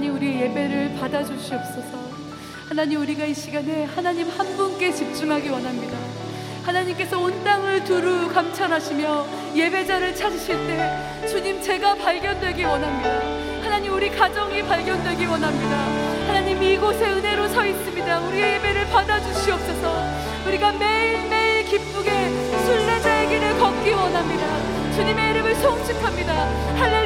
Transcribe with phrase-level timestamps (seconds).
[0.00, 1.98] 하나님 우리의 예배를 받아주시옵소서.
[2.70, 5.94] 하나님 우리가 이 시간에 하나님 한 분께 집중하기 원합니다.
[6.64, 13.10] 하나님께서 온 땅을 두루 감찰하시며 예배자를 찾으실 때 주님 제가 발견되기 원합니다.
[13.62, 15.76] 하나님 우리 가정이 발견되기 원합니다.
[16.28, 18.20] 하나님 이곳에 은혜로 서 있습니다.
[18.20, 20.04] 우리의 예배를 받아주시옵소서.
[20.46, 22.10] 우리가 매일매일 기쁘게
[22.64, 24.94] 순례자의 길을 걷기 원합니다.
[24.94, 26.32] 주님의 이름을 송축합니다.
[26.78, 26.99] 할렐루야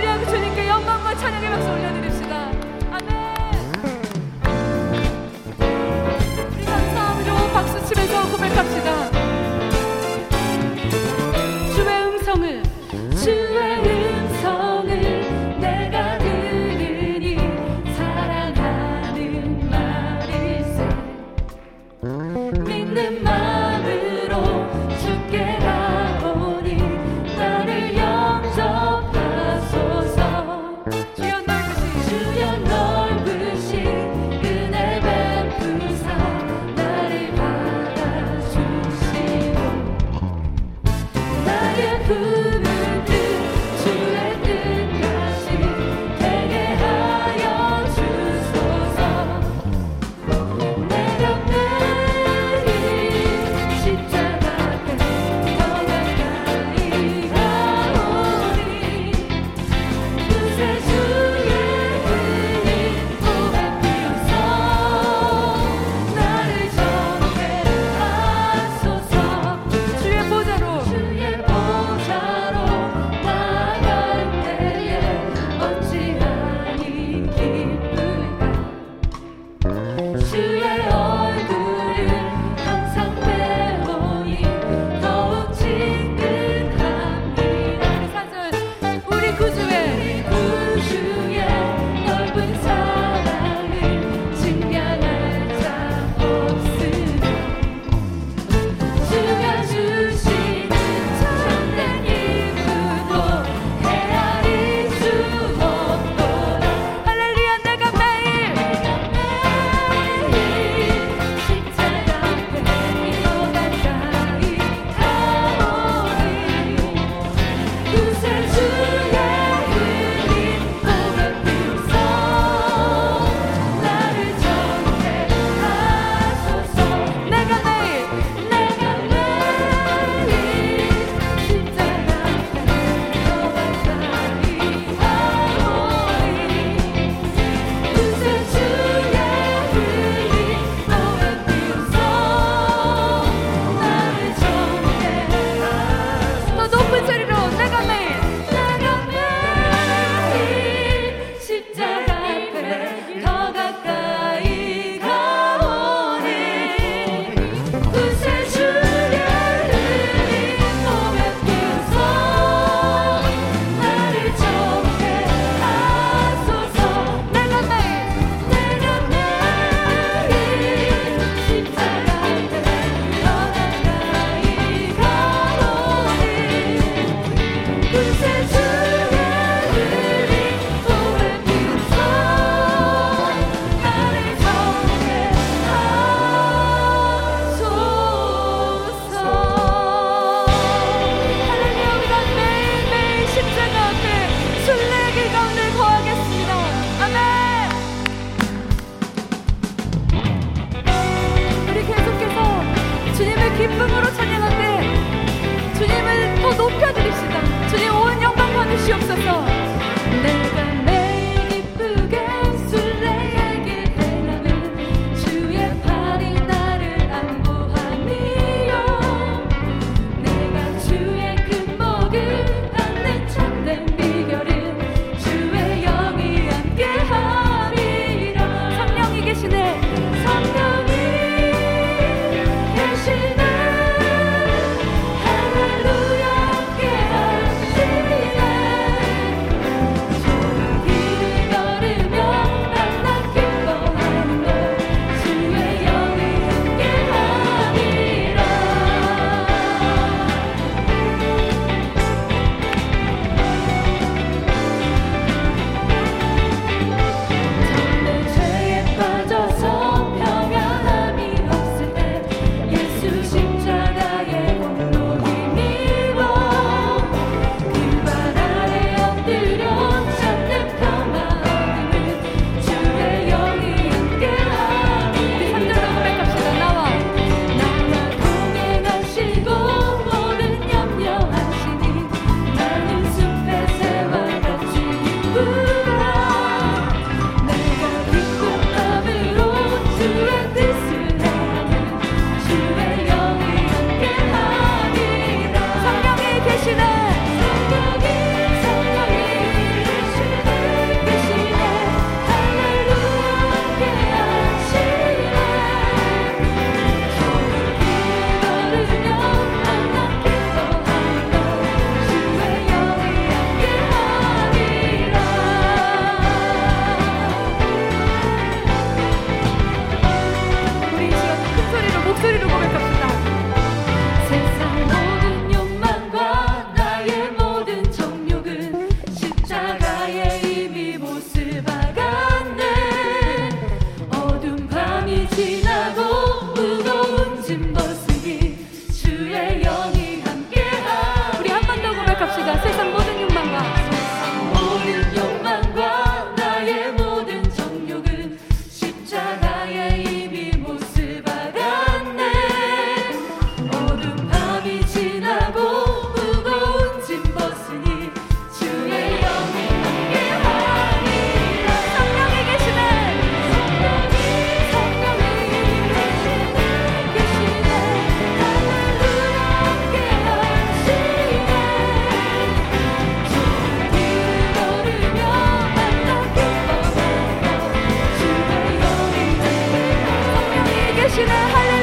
[381.14, 381.73] 起来还有。